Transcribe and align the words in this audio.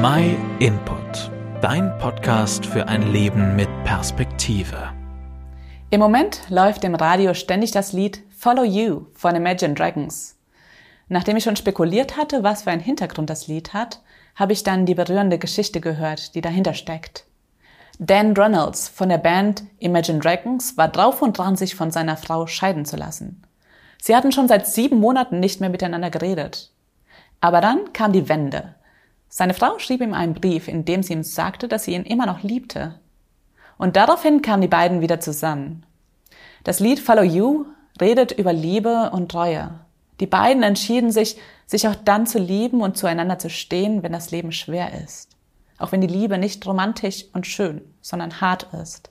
My 0.00 0.36
Input, 0.60 1.28
dein 1.60 1.98
Podcast 1.98 2.64
für 2.64 2.86
ein 2.86 3.10
Leben 3.10 3.56
mit 3.56 3.68
Perspektive. 3.82 4.92
Im 5.90 5.98
Moment 5.98 6.42
läuft 6.50 6.84
im 6.84 6.94
Radio 6.94 7.34
ständig 7.34 7.72
das 7.72 7.92
Lied 7.92 8.22
Follow 8.30 8.62
You 8.62 9.06
von 9.14 9.34
Imagine 9.34 9.74
Dragons. 9.74 10.38
Nachdem 11.08 11.36
ich 11.36 11.42
schon 11.42 11.56
spekuliert 11.56 12.16
hatte, 12.16 12.44
was 12.44 12.62
für 12.62 12.70
einen 12.70 12.80
Hintergrund 12.80 13.28
das 13.28 13.48
Lied 13.48 13.74
hat, 13.74 14.00
habe 14.36 14.52
ich 14.52 14.62
dann 14.62 14.86
die 14.86 14.94
berührende 14.94 15.36
Geschichte 15.36 15.80
gehört, 15.80 16.36
die 16.36 16.42
dahinter 16.42 16.74
steckt. 16.74 17.24
Dan 17.98 18.34
Reynolds 18.34 18.88
von 18.88 19.08
der 19.08 19.18
Band 19.18 19.64
Imagine 19.80 20.20
Dragons 20.20 20.76
war 20.76 20.86
drauf 20.86 21.22
und 21.22 21.36
dran, 21.36 21.56
sich 21.56 21.74
von 21.74 21.90
seiner 21.90 22.16
Frau 22.16 22.46
scheiden 22.46 22.84
zu 22.84 22.96
lassen. 22.96 23.42
Sie 24.00 24.14
hatten 24.14 24.30
schon 24.30 24.46
seit 24.46 24.68
sieben 24.68 25.00
Monaten 25.00 25.40
nicht 25.40 25.60
mehr 25.60 25.70
miteinander 25.70 26.10
geredet. 26.10 26.70
Aber 27.40 27.60
dann 27.60 27.92
kam 27.92 28.12
die 28.12 28.28
Wende. 28.28 28.76
Seine 29.28 29.54
Frau 29.54 29.78
schrieb 29.78 30.00
ihm 30.00 30.14
einen 30.14 30.34
Brief, 30.34 30.68
in 30.68 30.84
dem 30.84 31.02
sie 31.02 31.12
ihm 31.12 31.22
sagte, 31.22 31.68
dass 31.68 31.84
sie 31.84 31.94
ihn 31.94 32.04
immer 32.04 32.26
noch 32.26 32.42
liebte. 32.42 32.98
Und 33.76 33.96
daraufhin 33.96 34.42
kamen 34.42 34.62
die 34.62 34.68
beiden 34.68 35.00
wieder 35.00 35.20
zusammen. 35.20 35.84
Das 36.64 36.80
Lied 36.80 36.98
Follow 36.98 37.22
You 37.22 37.66
redet 38.00 38.32
über 38.32 38.52
Liebe 38.52 39.10
und 39.12 39.30
Treue. 39.30 39.80
Die 40.20 40.26
beiden 40.26 40.62
entschieden 40.62 41.12
sich, 41.12 41.36
sich 41.66 41.86
auch 41.86 41.94
dann 41.94 42.26
zu 42.26 42.38
lieben 42.38 42.80
und 42.80 42.96
zueinander 42.96 43.38
zu 43.38 43.50
stehen, 43.50 44.02
wenn 44.02 44.12
das 44.12 44.30
Leben 44.30 44.52
schwer 44.52 45.00
ist. 45.04 45.36
Auch 45.78 45.92
wenn 45.92 46.00
die 46.00 46.08
Liebe 46.08 46.38
nicht 46.38 46.66
romantisch 46.66 47.26
und 47.32 47.46
schön, 47.46 47.82
sondern 48.00 48.40
hart 48.40 48.66
ist. 48.72 49.10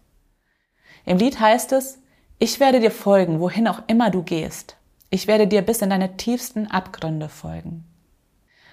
Im 1.06 1.18
Lied 1.18 1.40
heißt 1.40 1.72
es, 1.72 2.00
ich 2.40 2.60
werde 2.60 2.80
dir 2.80 2.92
folgen, 2.92 3.40
wohin 3.40 3.68
auch 3.68 3.84
immer 3.88 4.10
du 4.10 4.22
gehst. 4.22 4.76
Ich 5.10 5.28
werde 5.28 5.48
dir 5.48 5.62
bis 5.62 5.82
in 5.82 5.90
deine 5.90 6.18
tiefsten 6.18 6.68
Abgründe 6.68 7.30
folgen. 7.30 7.86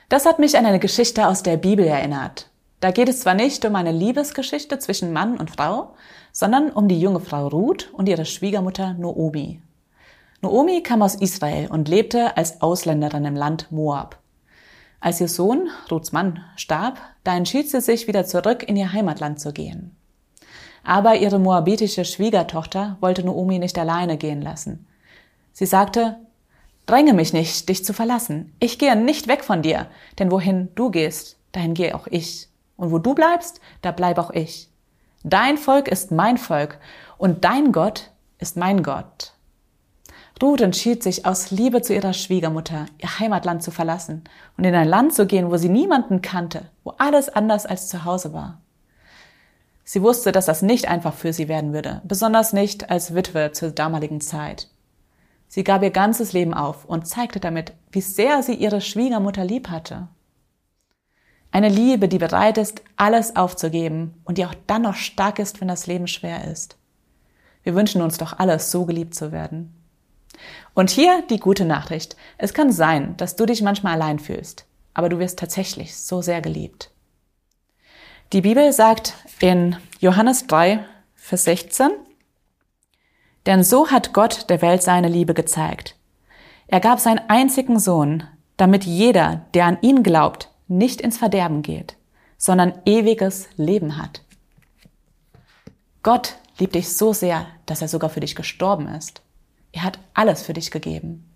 Das 0.08 0.26
hat 0.26 0.38
mich 0.38 0.56
an 0.56 0.66
eine 0.66 0.80
Geschichte 0.80 1.26
aus 1.26 1.42
der 1.42 1.56
Bibel 1.56 1.86
erinnert. 1.86 2.50
Da 2.80 2.90
geht 2.90 3.08
es 3.08 3.20
zwar 3.20 3.34
nicht 3.34 3.64
um 3.64 3.76
eine 3.76 3.92
Liebesgeschichte 3.92 4.78
zwischen 4.78 5.12
Mann 5.12 5.38
und 5.38 5.50
Frau, 5.50 5.94
sondern 6.32 6.70
um 6.70 6.88
die 6.88 7.00
junge 7.00 7.20
Frau 7.20 7.48
Ruth 7.48 7.90
und 7.94 8.08
ihre 8.08 8.26
Schwiegermutter 8.26 8.94
Noomi. 8.94 9.62
Noomi 10.42 10.82
kam 10.82 11.00
aus 11.00 11.14
Israel 11.14 11.68
und 11.70 11.88
lebte 11.88 12.36
als 12.36 12.60
Ausländerin 12.60 13.24
im 13.24 13.36
Land 13.36 13.72
Moab. 13.72 14.18
Als 15.00 15.20
ihr 15.20 15.28
Sohn, 15.28 15.68
Ruths 15.90 16.12
Mann, 16.12 16.44
starb, 16.56 17.00
da 17.24 17.34
entschied 17.34 17.70
sie 17.70 17.80
sich, 17.80 18.06
wieder 18.06 18.26
zurück 18.26 18.62
in 18.62 18.76
ihr 18.76 18.92
Heimatland 18.92 19.40
zu 19.40 19.52
gehen. 19.52 19.96
Aber 20.82 21.16
ihre 21.16 21.38
moabitische 21.38 22.04
Schwiegertochter 22.04 22.98
wollte 23.00 23.24
Noomi 23.24 23.58
nicht 23.58 23.78
alleine 23.78 24.18
gehen 24.18 24.42
lassen. 24.42 24.86
Sie 25.52 25.66
sagte, 25.66 26.16
Dränge 26.86 27.14
mich 27.14 27.32
nicht, 27.32 27.68
dich 27.68 27.84
zu 27.84 27.92
verlassen. 27.92 28.54
Ich 28.60 28.78
gehe 28.78 28.96
nicht 28.96 29.26
weg 29.26 29.42
von 29.42 29.62
dir, 29.62 29.86
denn 30.18 30.30
wohin 30.30 30.68
du 30.74 30.90
gehst, 30.90 31.36
dahin 31.52 31.74
gehe 31.74 31.94
auch 31.94 32.06
ich. 32.06 32.48
Und 32.76 32.90
wo 32.90 32.98
du 32.98 33.14
bleibst, 33.14 33.60
da 33.82 33.90
bleib 33.90 34.18
auch 34.18 34.30
ich. 34.30 34.68
Dein 35.22 35.56
Volk 35.56 35.88
ist 35.88 36.10
mein 36.10 36.36
Volk 36.36 36.78
und 37.16 37.44
dein 37.44 37.72
Gott 37.72 38.10
ist 38.38 38.56
mein 38.56 38.82
Gott. 38.82 39.32
Ruth 40.42 40.60
entschied 40.60 41.02
sich 41.02 41.24
aus 41.24 41.50
Liebe 41.50 41.80
zu 41.80 41.94
ihrer 41.94 42.12
Schwiegermutter, 42.12 42.84
ihr 42.98 43.18
Heimatland 43.18 43.62
zu 43.62 43.70
verlassen 43.70 44.24
und 44.58 44.64
in 44.64 44.74
ein 44.74 44.88
Land 44.88 45.14
zu 45.14 45.26
gehen, 45.26 45.50
wo 45.50 45.56
sie 45.56 45.70
niemanden 45.70 46.20
kannte, 46.20 46.68
wo 46.82 46.92
alles 46.98 47.30
anders 47.30 47.64
als 47.64 47.88
zu 47.88 48.04
Hause 48.04 48.34
war. 48.34 48.60
Sie 49.84 50.02
wusste, 50.02 50.32
dass 50.32 50.44
das 50.44 50.60
nicht 50.60 50.88
einfach 50.88 51.14
für 51.14 51.32
sie 51.32 51.48
werden 51.48 51.72
würde, 51.72 52.02
besonders 52.04 52.52
nicht 52.52 52.90
als 52.90 53.14
Witwe 53.14 53.52
zur 53.52 53.70
damaligen 53.70 54.20
Zeit. 54.20 54.68
Sie 55.54 55.62
gab 55.62 55.84
ihr 55.84 55.92
ganzes 55.92 56.32
Leben 56.32 56.52
auf 56.52 56.84
und 56.84 57.06
zeigte 57.06 57.38
damit, 57.38 57.74
wie 57.92 58.00
sehr 58.00 58.42
sie 58.42 58.54
ihre 58.54 58.80
Schwiegermutter 58.80 59.44
lieb 59.44 59.68
hatte. 59.68 60.08
Eine 61.52 61.68
Liebe, 61.68 62.08
die 62.08 62.18
bereit 62.18 62.58
ist, 62.58 62.82
alles 62.96 63.36
aufzugeben 63.36 64.20
und 64.24 64.36
die 64.36 64.46
auch 64.46 64.54
dann 64.66 64.82
noch 64.82 64.96
stark 64.96 65.38
ist, 65.38 65.60
wenn 65.60 65.68
das 65.68 65.86
Leben 65.86 66.08
schwer 66.08 66.50
ist. 66.50 66.76
Wir 67.62 67.76
wünschen 67.76 68.02
uns 68.02 68.18
doch 68.18 68.36
alles, 68.36 68.72
so 68.72 68.84
geliebt 68.84 69.14
zu 69.14 69.30
werden. 69.30 69.72
Und 70.74 70.90
hier 70.90 71.22
die 71.30 71.38
gute 71.38 71.64
Nachricht. 71.64 72.16
Es 72.36 72.52
kann 72.52 72.72
sein, 72.72 73.16
dass 73.16 73.36
du 73.36 73.46
dich 73.46 73.62
manchmal 73.62 73.92
allein 73.92 74.18
fühlst, 74.18 74.66
aber 74.92 75.08
du 75.08 75.20
wirst 75.20 75.38
tatsächlich 75.38 75.96
so 75.96 76.20
sehr 76.20 76.40
geliebt. 76.40 76.90
Die 78.32 78.40
Bibel 78.40 78.72
sagt 78.72 79.14
in 79.38 79.76
Johannes 80.00 80.48
3, 80.48 80.84
Vers 81.14 81.44
16, 81.44 81.92
denn 83.46 83.62
so 83.62 83.90
hat 83.90 84.12
Gott 84.12 84.48
der 84.48 84.62
Welt 84.62 84.82
seine 84.82 85.08
Liebe 85.08 85.34
gezeigt. 85.34 85.96
Er 86.66 86.80
gab 86.80 87.00
seinen 87.00 87.20
einzigen 87.28 87.78
Sohn, 87.78 88.24
damit 88.56 88.84
jeder, 88.84 89.44
der 89.54 89.66
an 89.66 89.78
ihn 89.82 90.02
glaubt, 90.02 90.50
nicht 90.68 91.00
ins 91.00 91.18
Verderben 91.18 91.62
geht, 91.62 91.96
sondern 92.38 92.74
ewiges 92.86 93.48
Leben 93.56 93.98
hat. 93.98 94.22
Gott 96.02 96.36
liebt 96.58 96.74
dich 96.74 96.94
so 96.96 97.12
sehr, 97.12 97.46
dass 97.66 97.82
er 97.82 97.88
sogar 97.88 98.10
für 98.10 98.20
dich 98.20 98.34
gestorben 98.34 98.88
ist. 98.88 99.22
Er 99.72 99.82
hat 99.82 99.98
alles 100.14 100.42
für 100.42 100.52
dich 100.52 100.70
gegeben. 100.70 101.28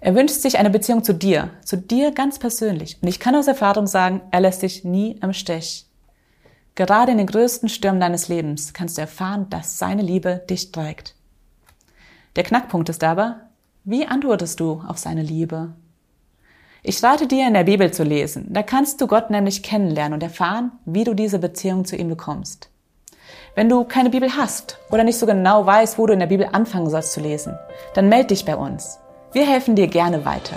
Er 0.00 0.16
wünscht 0.16 0.40
sich 0.40 0.58
eine 0.58 0.70
Beziehung 0.70 1.04
zu 1.04 1.14
dir, 1.14 1.50
zu 1.64 1.76
dir 1.76 2.10
ganz 2.10 2.38
persönlich. 2.40 2.98
Und 3.00 3.08
ich 3.08 3.20
kann 3.20 3.36
aus 3.36 3.46
Erfahrung 3.46 3.86
sagen, 3.86 4.20
er 4.32 4.40
lässt 4.40 4.62
dich 4.62 4.82
nie 4.82 5.12
im 5.22 5.32
Stich. 5.32 5.86
Gerade 6.74 7.12
in 7.12 7.18
den 7.18 7.26
größten 7.26 7.68
Stürmen 7.68 8.00
deines 8.00 8.28
Lebens 8.28 8.72
kannst 8.72 8.96
du 8.96 9.02
erfahren, 9.02 9.48
dass 9.50 9.78
seine 9.78 10.02
Liebe 10.02 10.42
dich 10.50 10.72
trägt. 10.72 11.14
Der 12.36 12.44
Knackpunkt 12.44 12.88
ist 12.88 13.04
aber, 13.04 13.40
wie 13.84 14.06
antwortest 14.06 14.58
du 14.60 14.82
auf 14.86 14.98
seine 14.98 15.22
Liebe? 15.22 15.74
Ich 16.82 17.02
rate 17.02 17.26
dir, 17.26 17.46
in 17.46 17.54
der 17.54 17.64
Bibel 17.64 17.92
zu 17.92 18.04
lesen. 18.04 18.46
Da 18.50 18.62
kannst 18.62 19.00
du 19.00 19.06
Gott 19.06 19.30
nämlich 19.30 19.62
kennenlernen 19.62 20.14
und 20.14 20.22
erfahren, 20.22 20.72
wie 20.84 21.04
du 21.04 21.14
diese 21.14 21.38
Beziehung 21.38 21.84
zu 21.84 21.94
ihm 21.96 22.08
bekommst. 22.08 22.70
Wenn 23.54 23.68
du 23.68 23.84
keine 23.84 24.10
Bibel 24.10 24.34
hast 24.36 24.78
oder 24.90 25.04
nicht 25.04 25.18
so 25.18 25.26
genau 25.26 25.66
weißt, 25.66 25.98
wo 25.98 26.06
du 26.06 26.14
in 26.14 26.20
der 26.20 26.26
Bibel 26.26 26.48
anfangen 26.50 26.88
sollst 26.88 27.12
zu 27.12 27.20
lesen, 27.20 27.56
dann 27.94 28.08
melde 28.08 28.28
dich 28.28 28.44
bei 28.44 28.56
uns. 28.56 28.98
Wir 29.32 29.46
helfen 29.46 29.76
dir 29.76 29.88
gerne 29.88 30.24
weiter. 30.24 30.56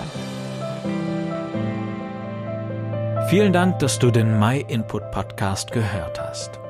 Vielen 3.28 3.52
Dank, 3.52 3.80
dass 3.80 3.98
du 3.98 4.10
den 4.10 4.38
My 4.38 4.64
Input 4.68 5.10
Podcast 5.10 5.72
gehört 5.72 6.20
hast. 6.20 6.58